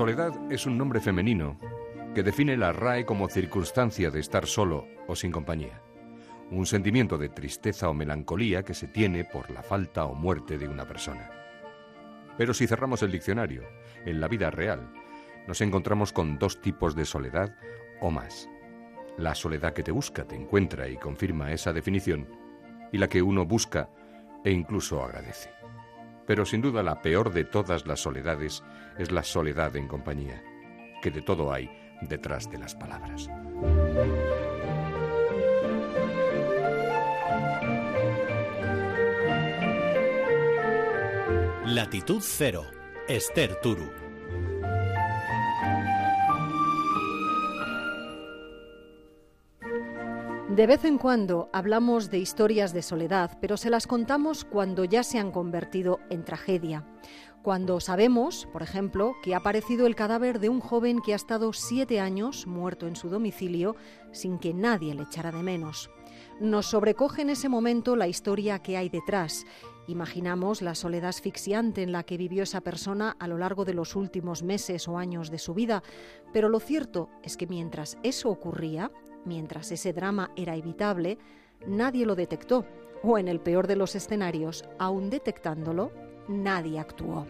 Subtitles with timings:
[0.00, 1.58] Soledad es un nombre femenino
[2.14, 5.82] que define la RAE como circunstancia de estar solo o sin compañía.
[6.50, 10.68] Un sentimiento de tristeza o melancolía que se tiene por la falta o muerte de
[10.68, 11.30] una persona.
[12.38, 13.64] Pero si cerramos el diccionario,
[14.06, 14.92] en la vida real,
[15.46, 17.54] nos encontramos con dos tipos de soledad
[18.00, 18.48] o más.
[19.18, 22.28] La soledad que te busca, te encuentra y confirma esa definición,
[22.92, 23.90] y la que uno busca
[24.44, 25.50] e incluso agradece.
[26.26, 28.62] Pero sin duda la peor de todas las soledades
[28.98, 30.42] es la soledad en compañía,
[31.02, 31.70] que de todo hay
[32.02, 33.28] detrás de las palabras.
[41.66, 42.66] Latitud Cero,
[43.06, 44.09] Esther Turu.
[50.60, 55.02] De vez en cuando hablamos de historias de soledad, pero se las contamos cuando ya
[55.02, 56.86] se han convertido en tragedia.
[57.42, 61.54] Cuando sabemos, por ejemplo, que ha aparecido el cadáver de un joven que ha estado
[61.54, 63.74] siete años muerto en su domicilio
[64.12, 65.88] sin que nadie le echara de menos.
[66.40, 69.46] Nos sobrecoge en ese momento la historia que hay detrás.
[69.86, 73.96] Imaginamos la soledad asfixiante en la que vivió esa persona a lo largo de los
[73.96, 75.82] últimos meses o años de su vida,
[76.34, 78.90] pero lo cierto es que mientras eso ocurría,
[79.24, 81.18] Mientras ese drama era evitable,
[81.66, 82.64] nadie lo detectó,
[83.02, 85.92] o en el peor de los escenarios, aún detectándolo,
[86.28, 87.26] nadie actuó.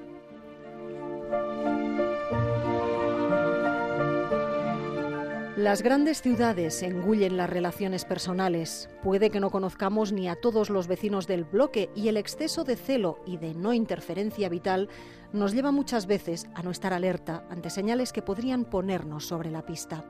[5.60, 8.88] Las grandes ciudades engullen las relaciones personales.
[9.02, 12.76] Puede que no conozcamos ni a todos los vecinos del bloque y el exceso de
[12.76, 14.88] celo y de no interferencia vital
[15.34, 19.66] nos lleva muchas veces a no estar alerta ante señales que podrían ponernos sobre la
[19.66, 20.02] pista.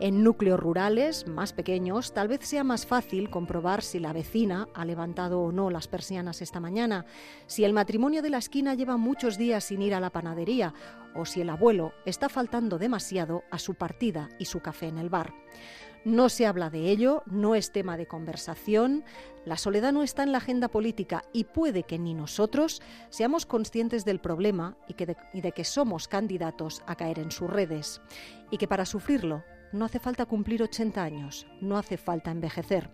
[0.00, 4.86] En núcleos rurales más pequeños tal vez sea más fácil comprobar si la vecina ha
[4.86, 7.04] levantado o no las persianas esta mañana,
[7.46, 10.72] si el matrimonio de la esquina lleva muchos días sin ir a la panadería
[11.14, 15.10] o si el abuelo está faltando demasiado a su partida y su café en el
[15.10, 15.34] bar.
[16.04, 19.04] No se habla de ello, no es tema de conversación,
[19.46, 24.04] la soledad no está en la agenda política y puede que ni nosotros seamos conscientes
[24.04, 28.02] del problema y, de, y de que somos candidatos a caer en sus redes.
[28.50, 32.90] Y que para sufrirlo no hace falta cumplir 80 años, no hace falta envejecer.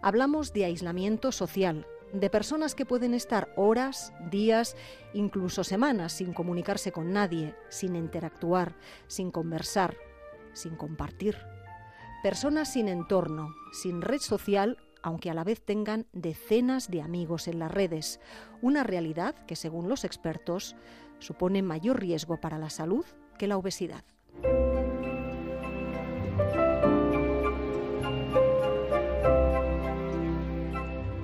[0.00, 1.86] Hablamos de aislamiento social,
[2.20, 4.76] de personas que pueden estar horas, días,
[5.12, 8.74] incluso semanas sin comunicarse con nadie, sin interactuar,
[9.06, 9.96] sin conversar,
[10.52, 11.36] sin compartir
[12.26, 17.60] Personas sin entorno, sin red social, aunque a la vez tengan decenas de amigos en
[17.60, 18.18] las redes.
[18.62, 20.74] Una realidad que, según los expertos,
[21.20, 23.04] supone mayor riesgo para la salud
[23.38, 24.02] que la obesidad.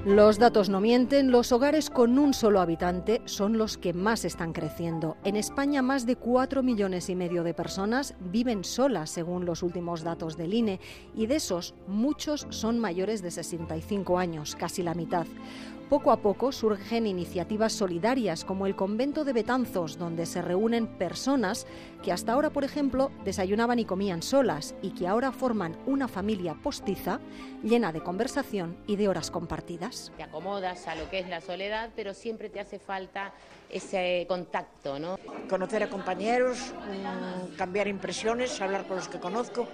[0.05, 4.53] Los datos no mienten, los hogares con un solo habitante son los que más están
[4.53, 5.17] creciendo.
[5.23, 10.03] En España más de 4 millones y medio de personas viven solas, según los últimos
[10.03, 10.81] datos del INE,
[11.15, 15.25] y de esos muchos son mayores de 65 años, casi la mitad.
[15.89, 21.67] Poco a poco surgen iniciativas solidarias como el convento de Betanzos, donde se reúnen personas
[22.03, 26.55] que hasta ahora, por ejemplo, desayunaban y comían solas y que ahora forman una familia
[26.63, 27.21] postiza
[27.63, 30.13] llena de conversación y de horas compartidas.
[30.17, 33.33] Te acomodas a lo que es la soledad, pero siempre te hace falta
[33.69, 35.19] ese contacto, ¿no?
[35.49, 39.69] Conocer a compañeros, mm, cambiar impresiones, hablar con los que conozco.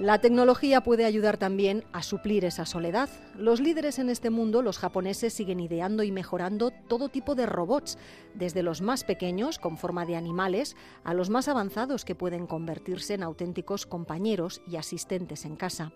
[0.00, 3.08] La tecnología puede ayudar también a suplir esa soledad.
[3.38, 7.96] Los líderes en este mundo, los japoneses, siguen ideando y mejorando todo tipo de robots,
[8.34, 13.14] desde los más pequeños, con forma de animales, a los más avanzados que pueden convertirse
[13.14, 15.92] en auténticos compañeros y asistentes en casa.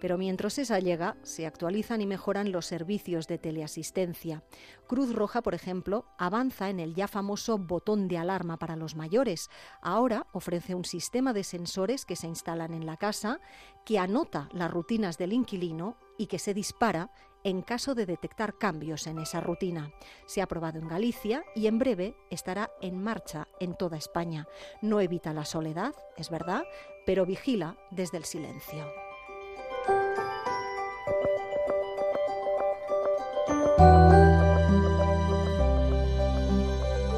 [0.00, 4.42] Pero mientras esa llega, se actualizan y mejoran los servicios de teleasistencia.
[4.86, 9.50] Cruz Roja, por ejemplo, avanza en el ya famoso botón de alarma para los mayores.
[9.80, 13.40] Ahora ofrece un sistema de sensores que se instalan en la casa,
[13.84, 17.10] que anota las rutinas del inquilino y que se dispara
[17.44, 19.92] en caso de detectar cambios en esa rutina.
[20.26, 24.48] Se ha probado en Galicia y en breve estará en marcha en toda España.
[24.82, 26.64] No evita la soledad, es verdad,
[27.06, 29.05] pero vigila desde el silencio.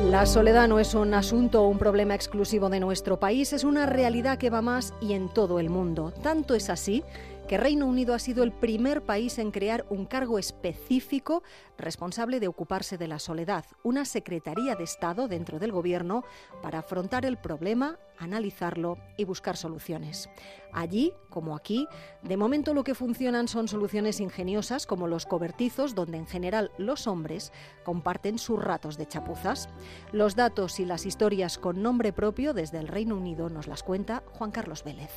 [0.08, 3.84] La soledad no es un asunto o un problema exclusivo de nuestro país, es una
[3.84, 6.14] realidad que va más y en todo el mundo.
[6.22, 7.04] Tanto es así
[7.46, 11.42] que Reino Unido ha sido el primer país en crear un cargo específico
[11.76, 16.24] responsable de ocuparse de la soledad, una Secretaría de Estado dentro del Gobierno
[16.62, 20.30] para afrontar el problema, analizarlo y buscar soluciones.
[20.78, 21.88] Allí, como aquí,
[22.22, 27.08] de momento lo que funcionan son soluciones ingeniosas como los cobertizos, donde en general los
[27.08, 27.52] hombres
[27.82, 29.68] comparten sus ratos de chapuzas.
[30.12, 34.22] Los datos y las historias con nombre propio desde el Reino Unido nos las cuenta
[34.34, 35.10] Juan Carlos Vélez.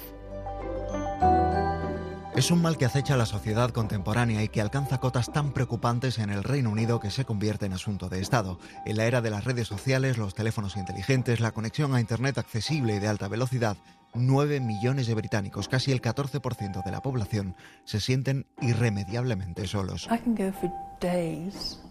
[2.41, 6.17] Es un mal que acecha a la sociedad contemporánea y que alcanza cotas tan preocupantes
[6.17, 8.57] en el Reino Unido que se convierte en asunto de Estado.
[8.83, 12.95] En la era de las redes sociales, los teléfonos inteligentes, la conexión a Internet accesible
[12.95, 13.77] y de alta velocidad,
[14.15, 17.55] 9 millones de británicos, casi el 14% de la población,
[17.85, 20.07] se sienten irremediablemente solos.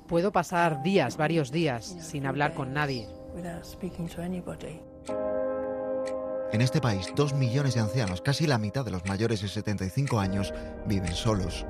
[0.08, 3.06] Puedo pasar días, varios días, sin hablar con nadie.
[6.52, 10.18] En este país, dos millones de ancianos, casi la mitad de los mayores de 75
[10.18, 10.52] años,
[10.84, 11.64] viven solos.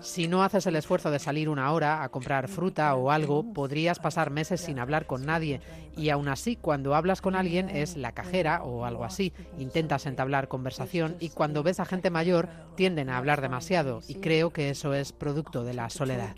[0.00, 4.00] Si no haces el esfuerzo de salir una hora a comprar fruta o algo, podrías
[4.00, 5.60] pasar meses sin hablar con nadie.
[5.96, 9.32] Y aún así, cuando hablas con alguien es la cajera o algo así.
[9.58, 14.00] Intentas entablar conversación y cuando ves a gente mayor tienden a hablar demasiado.
[14.08, 16.34] Y creo que eso es producto de la soledad.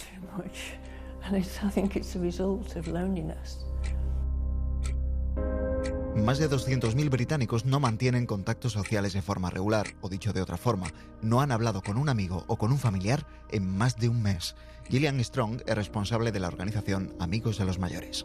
[6.25, 10.57] Más de 200.000 británicos no mantienen contactos sociales de forma regular, o dicho de otra
[10.57, 10.89] forma,
[11.23, 14.55] no han hablado con un amigo o con un familiar en más de un mes.
[14.89, 18.25] Gillian Strong es responsable de la organización Amigos de los Mayores.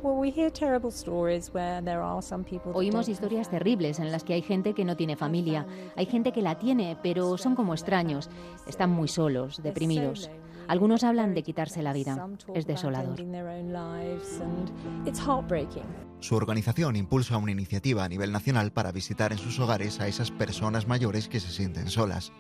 [2.74, 5.66] Oímos historias terribles en las que hay gente que no tiene familia,
[5.96, 8.30] hay gente que la tiene, pero son como extraños,
[8.66, 10.30] están muy solos, deprimidos.
[10.68, 12.30] Algunos hablan de quitarse la vida.
[12.54, 13.19] Es desolador.
[16.19, 20.31] Su organización impulsa una iniciativa a nivel nacional para visitar en sus hogares a esas
[20.31, 22.31] personas mayores que se sienten solas.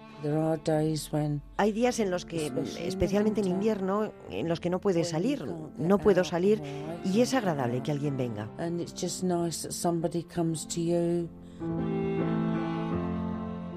[1.57, 5.45] Hay días en los que, especialmente en invierno, en los que no puedes salir,
[5.77, 6.61] no puedo salir
[7.03, 8.49] y es agradable que alguien venga.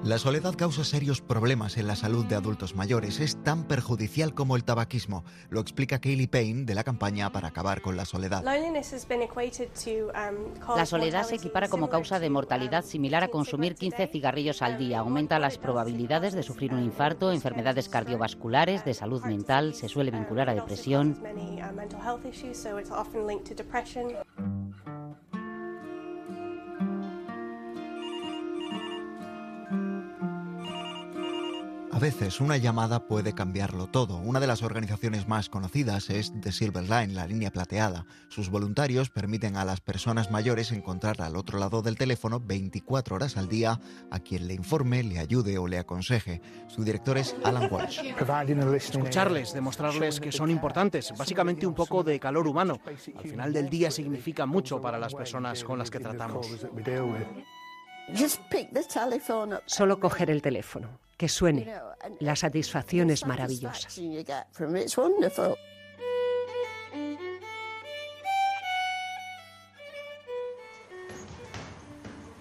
[0.07, 3.19] La soledad causa serios problemas en la salud de adultos mayores.
[3.19, 5.25] Es tan perjudicial como el tabaquismo.
[5.49, 8.41] Lo explica Kaylee Payne de la campaña para acabar con la soledad.
[10.75, 14.99] La soledad se equipara como causa de mortalidad similar a consumir 15 cigarrillos al día.
[14.99, 20.49] Aumenta las probabilidades de sufrir un infarto, enfermedades cardiovasculares, de salud mental, se suele vincular
[20.49, 21.21] a depresión.
[31.97, 34.17] A veces una llamada puede cambiarlo todo.
[34.17, 38.05] Una de las organizaciones más conocidas es The Silver Line, la línea plateada.
[38.27, 43.35] Sus voluntarios permiten a las personas mayores encontrar al otro lado del teléfono 24 horas
[43.35, 43.79] al día
[44.11, 46.39] a quien le informe, le ayude o le aconseje.
[46.67, 47.99] Su director es Alan Walsh.
[48.75, 52.79] Escucharles, demostrarles que son importantes, básicamente un poco de calor humano.
[52.85, 56.47] Al final del día significa mucho para las personas con las que tratamos.
[59.65, 61.73] Solo coger el teléfono, que suene.
[62.19, 63.89] La satisfacción es maravillosa.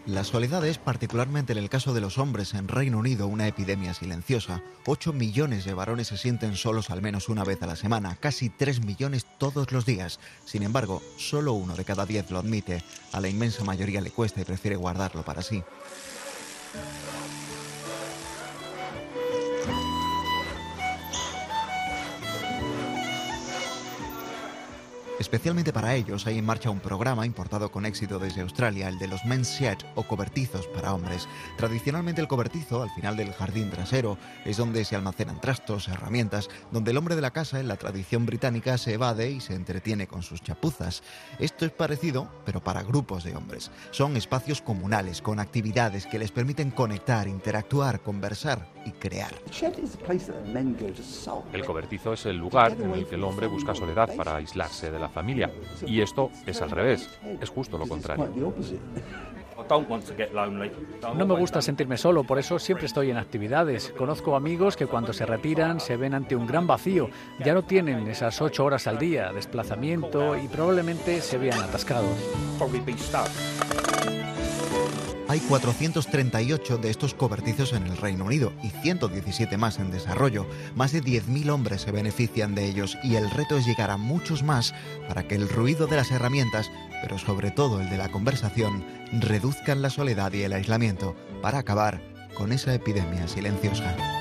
[0.07, 3.93] La soledad es, particularmente en el caso de los hombres en Reino Unido, una epidemia
[3.93, 4.63] silenciosa.
[4.87, 8.49] 8 millones de varones se sienten solos al menos una vez a la semana, casi
[8.49, 10.21] 3 millones todos los días.
[10.45, 12.85] Sin embargo, solo uno de cada 10 lo admite.
[13.13, 15.65] A la inmensa mayoría le cuesta y prefiere guardarlo para sí.
[25.19, 29.09] Especialmente para ellos hay en marcha un programa importado con éxito desde Australia, el de
[29.09, 31.27] los men's shed o cobertizos para hombres.
[31.57, 36.91] Tradicionalmente el cobertizo, al final del jardín trasero, es donde se almacenan trastos, herramientas, donde
[36.91, 40.23] el hombre de la casa, en la tradición británica, se evade y se entretiene con
[40.23, 41.03] sus chapuzas.
[41.39, 43.71] Esto es parecido, pero para grupos de hombres.
[43.93, 49.33] Son espacios comunales, con actividades que les permiten conectar, interactuar, conversar y crear.
[51.53, 54.99] El cobertizo es el lugar en el que el hombre busca soledad para aislarse de
[54.99, 55.51] la familia.
[55.87, 58.53] Y esto es al revés, es justo lo contrario.
[61.17, 63.93] No me gusta sentirme solo, por eso siempre estoy en actividades.
[63.97, 67.09] Conozco amigos que cuando se retiran se ven ante un gran vacío.
[67.45, 72.17] Ya no tienen esas ocho horas al día, desplazamiento y probablemente se vean atascados.
[75.29, 80.47] Hay 438 de estos cobertizos en el Reino Unido y 117 más en desarrollo.
[80.77, 84.45] Más de 10.000 hombres se benefician de ellos y el reto es llegar a muchos
[84.45, 84.73] más
[85.09, 86.71] para que el ruido de las herramientas,
[87.03, 92.01] pero sobre todo el de la conversación, reduzcan la soledad y el aislamiento para acabar
[92.35, 94.16] con esa epidemia silenciosa.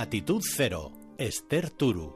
[0.00, 2.14] Latitud Cero, Esther Turu.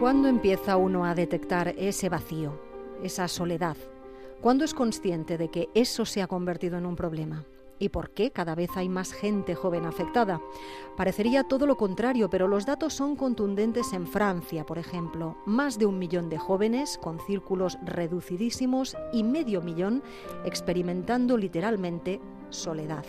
[0.00, 2.60] ¿Cuándo empieza uno a detectar ese vacío,
[3.04, 3.76] esa soledad?
[4.40, 7.44] ¿Cuándo es consciente de que eso se ha convertido en un problema?
[7.80, 10.40] ¿Y por qué cada vez hay más gente joven afectada?
[10.96, 15.38] Parecería todo lo contrario, pero los datos son contundentes en Francia, por ejemplo.
[15.46, 20.02] Más de un millón de jóvenes con círculos reducidísimos y medio millón
[20.44, 22.20] experimentando literalmente
[22.50, 23.06] soledad.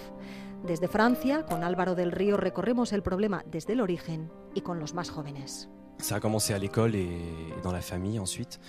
[0.64, 4.94] Desde Francia, con Álvaro del Río, recorremos el problema desde el origen y con los
[4.94, 5.70] más jóvenes.
[5.98, 8.60] Ça a commencé à l'école et dans la famille ensuite.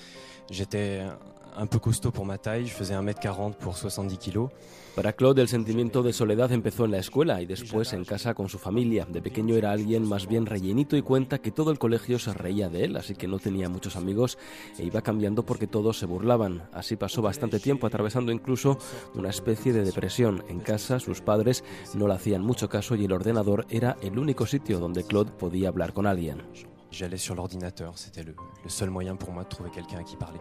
[0.51, 1.03] J'étais
[1.57, 4.51] un peu costaud pour ma taille, je faisais 1m40 pour 70 kilos.
[4.95, 8.51] Para Claude el sentimiento de soledad empezó en la escuela y después en casa con
[8.51, 9.07] su familia.
[9.07, 12.69] De pequeño era alguien más bien rellenito y cuenta que todo el colegio se reía
[12.69, 14.37] de él, así que no tenía muchos amigos
[14.79, 16.69] e iba cambiando porque todos se burlaban.
[16.73, 18.77] Así pasó bastante tiempo atravesando incluso
[19.15, 20.45] una especie de depresión.
[20.49, 24.45] En casa sus padres no le hacían mucho caso y el ordenador era el único
[24.45, 26.43] sitio donde Claude podía hablar con alguien.
[26.91, 30.17] J'allais sur l'ordinateur, c'était le, le seul moyen pour moi de trouver quelqu'un à qui
[30.17, 30.41] parler.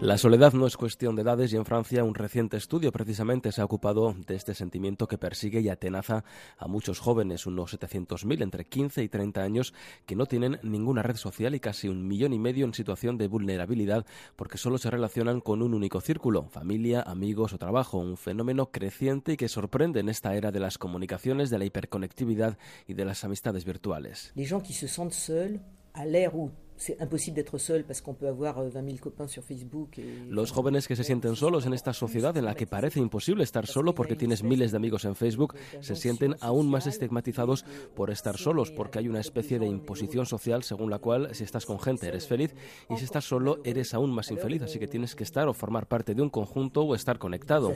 [0.00, 3.60] La soledad no es cuestión de edades y en Francia un reciente estudio precisamente se
[3.60, 6.22] ha ocupado de este sentimiento que persigue y atenaza
[6.56, 9.74] a muchos jóvenes, unos 700.000 entre 15 y 30 años
[10.06, 13.26] que no tienen ninguna red social y casi un millón y medio en situación de
[13.26, 18.70] vulnerabilidad porque solo se relacionan con un único círculo, familia, amigos o trabajo, un fenómeno
[18.70, 23.04] creciente y que sorprende en esta era de las comunicaciones, de la hiperconectividad y de
[23.04, 24.32] las amistades virtuales.
[24.36, 25.60] Les gens qui se sentent seuls
[25.92, 29.42] à l'ère où c'est imposible d'être seul parce qu'on peut avoir 20 000 copains sur
[29.42, 29.98] Facebook.
[29.98, 30.04] Et...
[30.30, 33.66] Los jóvenes que se sienten solos en esta sociedad en la que parece imposible estar
[33.66, 38.38] solo porque tienes miles de amigos en Facebook, se sienten aún más estigmatizados por estar
[38.38, 42.06] solos porque hay una especie de imposición social según la cual si estás con gente
[42.06, 42.54] eres feliz
[42.88, 45.86] y si estás solo eres aún más infeliz, así que tienes que estar o formar
[45.86, 47.72] parte de un conjunto o estar conectado.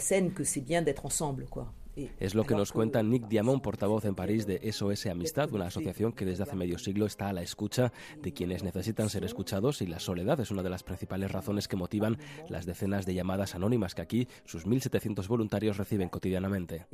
[2.18, 6.12] Es lo que nos cuenta Nick Diamond, portavoz en París de SOS Amistad, una asociación
[6.12, 9.86] que desde hace medio siglo está a la escucha de quienes necesitan ser escuchados y
[9.86, 12.18] la soledad es una de las principales razones que motivan
[12.48, 16.86] las decenas de llamadas anónimas que aquí sus 1.700 voluntarios reciben cotidianamente.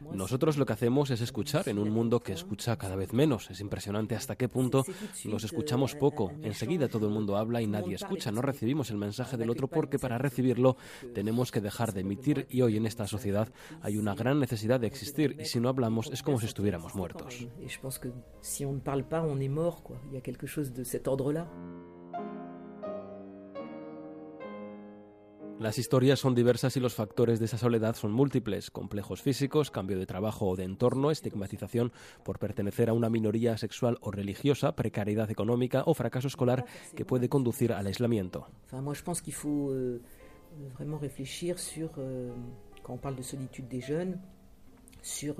[0.00, 3.50] Nosotros lo que hacemos es escuchar en un mundo que escucha cada vez menos.
[3.50, 4.84] Es impresionante hasta qué punto
[5.24, 6.32] nos escuchamos poco.
[6.42, 8.30] Enseguida todo el mundo habla y nadie escucha.
[8.30, 10.76] No recibimos el mensaje del otro porque para recibirlo
[11.14, 13.48] tenemos que dejar de emitir y hoy en esta sociedad
[13.82, 17.46] hay una gran necesidad de existir y si no hablamos es como si estuviéramos muertos.
[25.58, 29.98] Las historias son diversas y los factores de esa soledad son múltiples, complejos físicos, cambio
[29.98, 31.92] de trabajo o de entorno, estigmatización
[32.24, 37.30] por pertenecer a una minoría sexual o religiosa, precariedad económica o fracaso escolar que puede
[37.30, 38.46] conducir al aislamiento.
[38.72, 39.98] Euh,
[41.98, 42.34] euh,
[42.82, 44.18] quand on parle de jeunes,
[45.02, 45.36] sur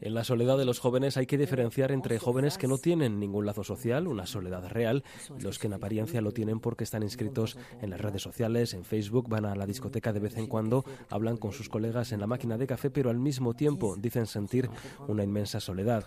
[0.00, 3.46] En la soledad de los jóvenes hay que diferenciar entre jóvenes que no tienen ningún
[3.46, 5.04] lazo social, una soledad real,
[5.38, 8.84] y los que en apariencia lo tienen porque están inscritos en las redes sociales, en
[8.84, 12.26] Facebook, van a la discoteca de vez en cuando, hablan con sus colegas en la
[12.26, 14.68] máquina de café, pero al mismo tiempo dicen sentir
[15.06, 16.04] una inmensa soledad.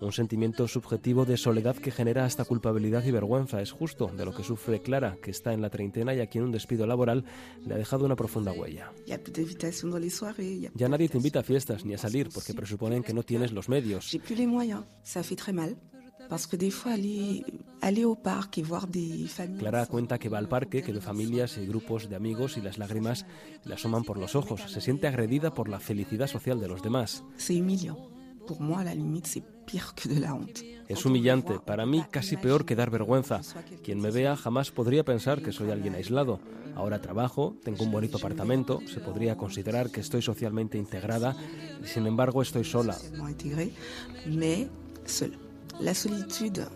[0.00, 3.62] Un sentimiento subjetivo de soledad que genera hasta culpabilidad y vergüenza.
[3.62, 6.44] Es justo de lo que sufre Clara, que está en la treintena y a quien
[6.44, 7.24] un despido laboral
[7.64, 8.92] le ha dejado una profunda huella.
[10.74, 13.68] Ya nadie te invita a fiestas ni a salir porque presuponen que no tienes los
[13.68, 14.10] medios.
[19.58, 22.78] Clara cuenta que va al parque, que ve familias y grupos de amigos y las
[22.78, 23.26] lágrimas
[23.64, 24.60] le asoman por los ojos.
[24.70, 27.24] Se siente agredida por la felicidad social de los demás.
[30.88, 33.40] Es humillante, para mí casi peor que dar vergüenza.
[33.82, 36.40] Quien me vea jamás podría pensar que soy alguien aislado.
[36.76, 41.34] Ahora trabajo, tengo un bonito apartamento, se podría considerar que estoy socialmente integrada
[41.82, 42.96] y sin embargo estoy sola.
[45.80, 46.66] La solitude,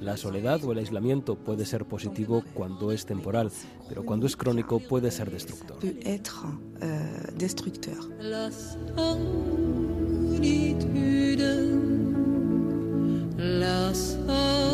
[0.00, 3.50] La soledad o el aislamiento puede ser positivo cuando es temporal,
[3.88, 5.78] pero cuando es crónico puede ser destructor.
[5.82, 6.20] El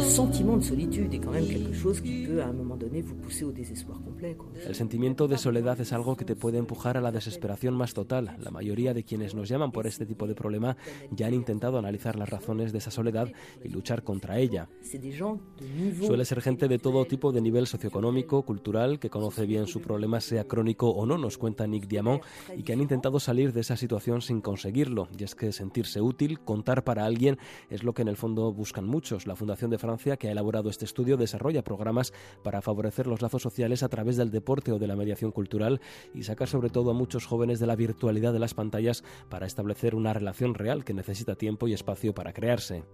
[0.08, 0.82] sentimiento de
[5.38, 8.36] soledad es algo que te puede empujar a la desesperación más total.
[8.40, 10.76] La mayoría de quienes nos llaman por este tipo de problema
[11.10, 13.28] ya han intentado analizar las razones de esa soledad
[13.64, 14.68] y luchar contra ella.
[16.00, 20.20] Suele ser gente de todo tipo de nivel socioeconómico, cultural, que conoce bien su problema,
[20.20, 22.20] sea crónico o no, nos cuenta Nick Diamond,
[22.56, 25.08] y que han intentado salir de esa situación sin conseguirlo.
[25.18, 27.38] Y es que sentirse útil, contar para alguien,
[27.70, 29.26] es lo que en el fondo buscan muchos.
[29.26, 33.40] La Fundación de Francia, que ha elaborado este estudio, desarrolla programas para favorecer los lazos
[33.40, 35.80] sociales a través del deporte o de la mediación cultural
[36.12, 39.94] y sacar sobre todo a muchos jóvenes de la virtualidad de las pantallas para establecer
[39.94, 42.84] una relación real que necesita tiempo y espacio para crearse.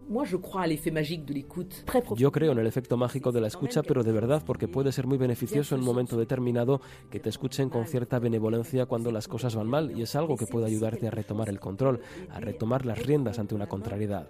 [2.17, 5.09] Yo creo en el efecto mágico de la escucha, pero de verdad porque puede ser
[5.09, 9.57] muy beneficioso en un momento determinado que te escuchen con cierta benevolencia cuando las cosas
[9.57, 12.01] van mal y es algo que puede ayudarte a retomar el control,
[12.31, 14.29] a retomar las riendas ante una contrariedad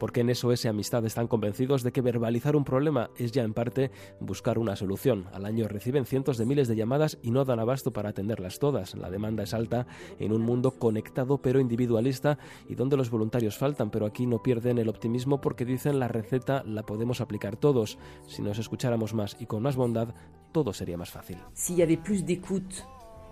[0.00, 3.90] porque en SOS Amistad están convencidos de que verbalizar un problema es ya en parte
[4.18, 5.26] buscar una solución.
[5.32, 8.94] Al año reciben cientos de miles de llamadas y no dan abasto para atenderlas todas.
[8.94, 9.86] La demanda es alta
[10.18, 14.78] en un mundo conectado pero individualista y donde los voluntarios faltan, pero aquí no pierden
[14.78, 17.98] el optimismo porque dicen la receta la podemos aplicar todos.
[18.26, 20.14] Si nos escucháramos más y con más bondad,
[20.52, 21.36] todo sería más fácil.
[21.52, 22.84] Si y avait plus d'écoute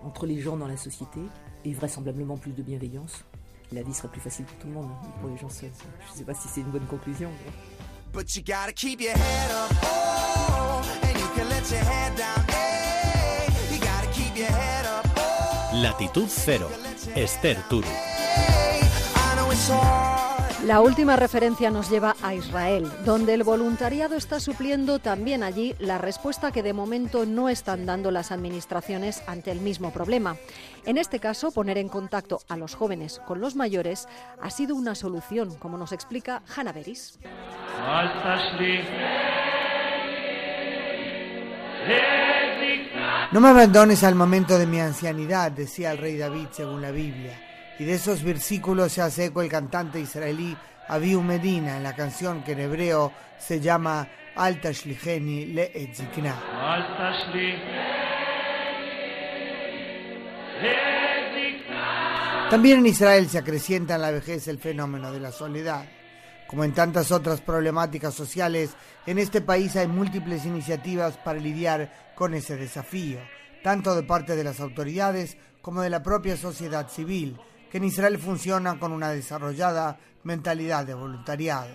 [0.05, 1.19] entre les gens dans la société
[1.65, 3.25] et vraisemblablement plus de bienveillance,
[3.71, 5.69] la vie serait plus facile pour tout le monde, hein, pour les gens seuls.
[6.07, 7.29] Je sais pas si c'est une bonne conclusion.
[7.45, 7.51] Mais...
[8.11, 12.43] But you gotta keep your head up, oh, and you can let your head down,
[12.49, 16.69] hey, you gotta keep your head up, oh, Latitud cero,
[17.15, 17.85] Esther Turu.
[17.85, 18.81] Hey,
[19.15, 20.28] I know it's hard.
[20.65, 25.97] La última referencia nos lleva a Israel, donde el voluntariado está supliendo también allí la
[25.97, 30.35] respuesta que de momento no están dando las administraciones ante el mismo problema.
[30.85, 34.09] En este caso, poner en contacto a los jóvenes con los mayores
[34.41, 37.17] ha sido una solución, como nos explica Hanna Beris.
[43.31, 47.48] No me abandones al momento de mi ancianidad, decía el rey David según la Biblia.
[47.79, 50.55] Y de esos versículos se hace eco el cantante israelí
[50.89, 54.05] Abiu Medina en la canción que en hebreo se llama
[54.35, 56.35] Alta Shlicheni Le Etzikna.
[62.49, 65.85] También en Israel se acrecienta en la vejez el fenómeno de la soledad.
[66.47, 68.71] Como en tantas otras problemáticas sociales,
[69.05, 73.19] en este país hay múltiples iniciativas para lidiar con ese desafío,
[73.63, 77.37] tanto de parte de las autoridades como de la propia sociedad civil,
[77.71, 81.69] que en Israel funciona con una desarrollada mentalidad de voluntariado.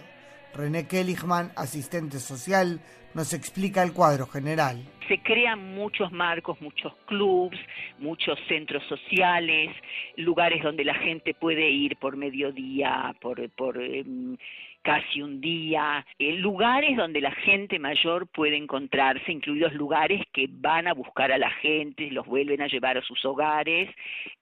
[0.55, 2.81] René Kelligman, asistente social,
[3.15, 4.85] nos explica el cuadro general.
[5.09, 7.59] Se crean muchos marcos, muchos clubs,
[7.99, 9.71] muchos centros sociales,
[10.17, 14.37] lugares donde la gente puede ir por mediodía, por, por em,
[14.85, 20.87] casi un día, eh, lugares donde la gente mayor puede encontrarse, incluidos lugares que van
[20.87, 23.89] a buscar a la gente, los vuelven a llevar a sus hogares.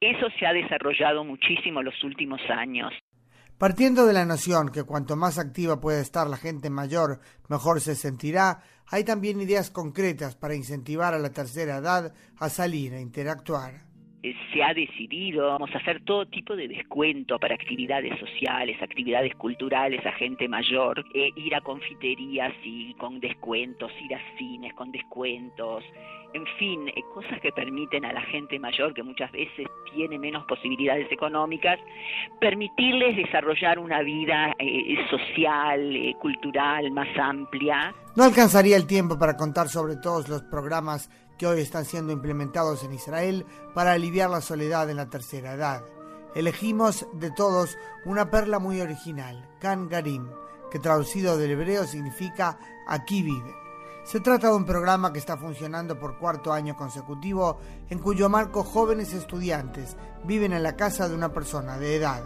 [0.00, 2.92] Eso se ha desarrollado muchísimo en los últimos años.
[3.56, 7.94] Partiendo de la noción que cuanto más activa puede estar la gente mayor, mejor se
[7.94, 8.58] sentirá,
[8.90, 13.91] hay también ideas concretas para incentivar a la tercera edad a salir a interactuar.
[14.24, 19.34] Eh, se ha decidido, vamos a hacer todo tipo de descuento para actividades sociales, actividades
[19.34, 24.92] culturales a gente mayor, eh, ir a confiterías y con descuentos, ir a cines con
[24.92, 25.82] descuentos,
[26.34, 30.44] en fin, eh, cosas que permiten a la gente mayor, que muchas veces tiene menos
[30.46, 31.80] posibilidades económicas,
[32.40, 34.54] permitirles desarrollar una vida
[35.10, 37.92] social, cultural más amplia.
[38.14, 41.10] No alcanzaría el tiempo para contar sobre todos los programas
[41.44, 45.84] hoy están siendo implementados en Israel para aliviar la soledad en la tercera edad.
[46.34, 50.28] Elegimos de todos una perla muy original, Kan Garim,
[50.70, 53.54] que traducido del hebreo significa aquí vive.
[54.04, 58.64] Se trata de un programa que está funcionando por cuarto año consecutivo, en cuyo marco
[58.64, 62.24] jóvenes estudiantes viven en la casa de una persona de edad,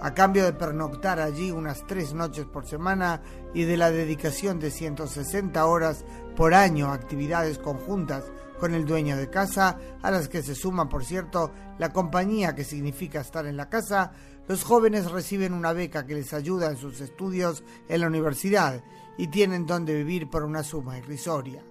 [0.00, 3.20] a cambio de pernoctar allí unas tres noches por semana
[3.52, 6.04] y de la dedicación de 160 horas
[6.38, 8.22] por año actividades conjuntas
[8.60, 12.62] con el dueño de casa, a las que se suma, por cierto, la compañía que
[12.62, 14.12] significa estar en la casa,
[14.46, 18.84] los jóvenes reciben una beca que les ayuda en sus estudios en la universidad
[19.16, 21.64] y tienen donde vivir por una suma irrisoria.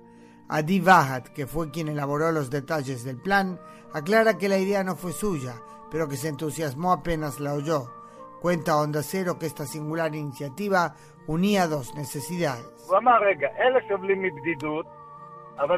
[0.49, 3.61] Adi Vahat, que fue quien elaboró los detalles del plan,
[3.93, 7.89] aclara que la idea no fue suya, pero que se entusiasmó apenas la oyó.
[8.41, 10.93] Cuenta Onda Cero que esta singular iniciativa
[11.25, 12.76] unía dos necesidades.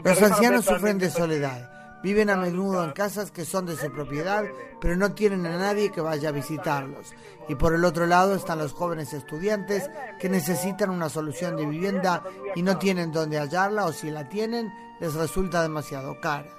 [0.04, 1.70] Los ancianos sufren de soledad.
[2.02, 4.46] Viven a menudo en casas que son de su propiedad,
[4.80, 7.14] pero no tienen a nadie que vaya a visitarlos.
[7.50, 12.24] Y por el otro lado están los jóvenes estudiantes que necesitan una solución de vivienda
[12.56, 16.50] y no tienen dónde hallarla o si la tienen les resulta demasiado cara.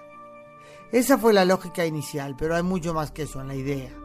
[0.93, 4.00] Esa fue la lógica inicial, pero hay mucho más que eso en la idea.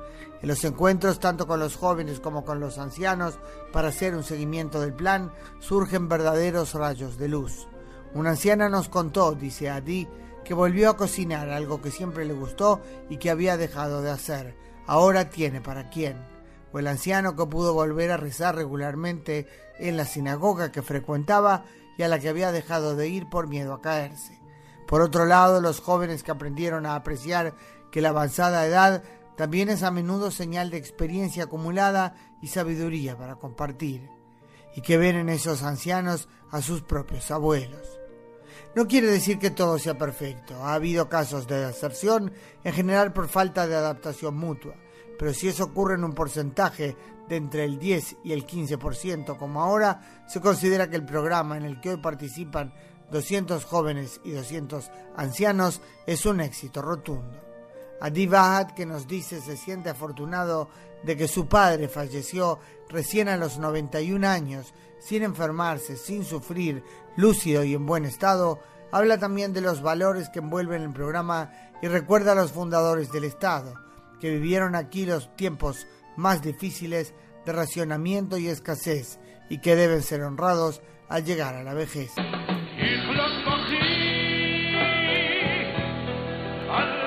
[0.46, 3.40] En los encuentros, tanto con los jóvenes como con los ancianos,
[3.74, 7.68] para hacer un seguimiento del plan, surgen verdaderos rayos de luz.
[8.14, 10.08] Una anciana nos contó, dice Adi,
[10.44, 12.80] que volvió a cocinar algo que siempre le gustó
[13.10, 14.56] y que había dejado de hacer.
[14.86, 16.24] Ahora tiene para quién.
[16.72, 19.48] O el anciano que pudo volver a rezar regularmente
[19.80, 21.66] en la sinagoga que frecuentaba
[21.98, 24.40] y a la que había dejado de ir por miedo a caerse.
[24.86, 27.56] Por otro lado, los jóvenes que aprendieron a apreciar
[27.90, 29.02] que la avanzada edad
[29.36, 34.10] también es a menudo señal de experiencia acumulada y sabiduría para compartir,
[34.76, 38.00] y que ven en esos ancianos a sus propios abuelos.
[38.76, 40.56] No quiere decir que todo sea perfecto.
[40.64, 44.76] Ha habido casos de deserción, en general por falta de adaptación mutua.
[45.18, 46.98] Pero si eso ocurre en un porcentaje
[47.30, 51.64] de entre el 10 y el 15% como ahora, se considera que el programa en
[51.64, 52.74] el que hoy participan
[53.12, 57.45] 200 jóvenes y 200 ancianos es un éxito rotundo.
[58.00, 60.70] Adi Bahad, que nos dice se siente afortunado
[61.04, 66.84] de que su padre falleció recién a los 91 años, sin enfermarse, sin sufrir,
[67.16, 68.60] lúcido y en buen estado,
[68.92, 73.26] habla también de los valores que envuelven el programa y recuerda a los fundadores del
[73.26, 73.76] Estado,
[74.20, 77.14] que vivieron aquí los tiempos más difíciles
[77.46, 82.12] de racionamiento y escasez y que deben ser honrados al llegar a la vejez.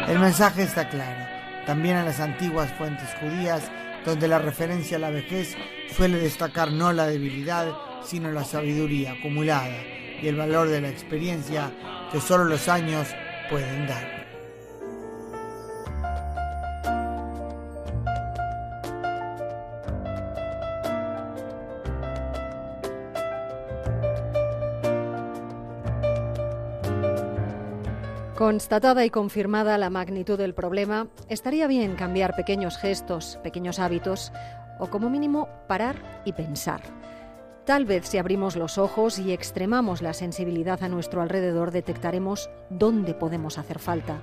[0.09, 1.27] El mensaje está claro,
[1.66, 3.71] también en las antiguas fuentes judías,
[4.07, 5.55] donde la referencia a la vejez
[5.94, 9.77] suele destacar no la debilidad, sino la sabiduría acumulada
[10.23, 11.71] y el valor de la experiencia
[12.11, 13.09] que solo los años
[13.51, 14.17] pueden dar.
[28.49, 34.33] Constatada y confirmada la magnitud del problema, estaría bien cambiar pequeños gestos, pequeños hábitos
[34.79, 36.81] o como mínimo parar y pensar.
[37.67, 43.13] Tal vez si abrimos los ojos y extremamos la sensibilidad a nuestro alrededor detectaremos dónde
[43.13, 44.17] podemos hacer falta,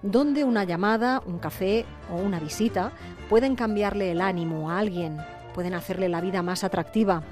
[0.00, 2.92] dónde una llamada, un café o una visita
[3.28, 5.18] pueden cambiarle el ánimo a alguien,
[5.54, 7.24] pueden hacerle la vida más atractiva,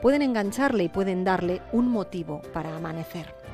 [0.00, 3.47] pueden engancharle y pueden darle un motivo para amanecer.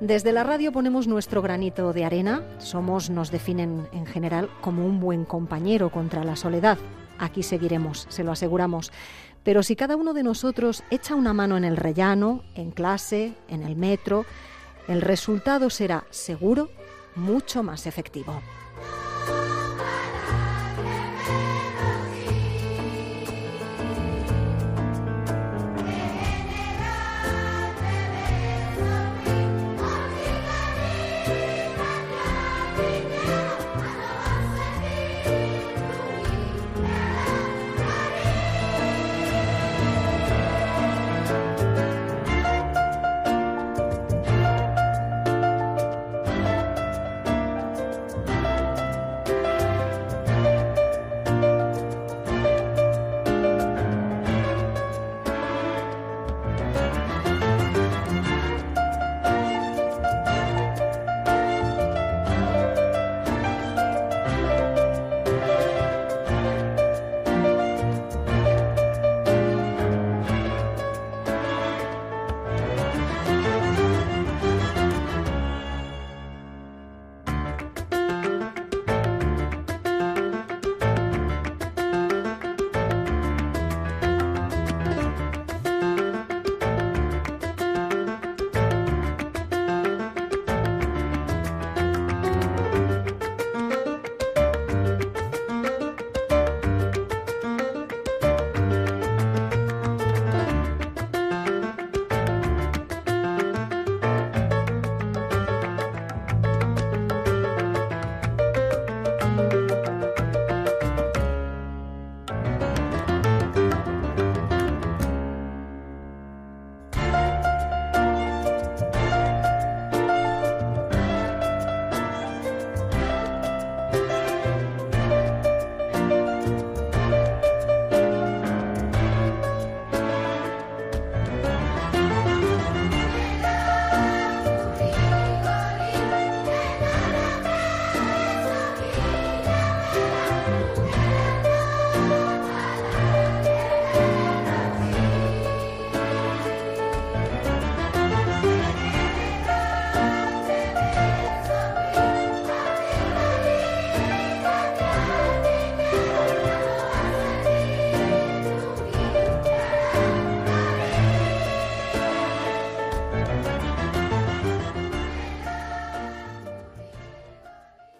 [0.00, 4.98] Desde la radio ponemos nuestro granito de arena, somos, nos definen en general como un
[4.98, 6.78] buen compañero contra la soledad.
[7.18, 8.92] Aquí seguiremos, se lo aseguramos.
[9.42, 13.62] Pero si cada uno de nosotros echa una mano en el rellano, en clase, en
[13.62, 14.24] el metro,
[14.88, 16.70] el resultado será seguro
[17.14, 18.40] mucho más efectivo.